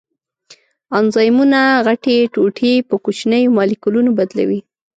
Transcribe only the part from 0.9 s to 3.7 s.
انزایمونه غټې ټوټې په کوچنیو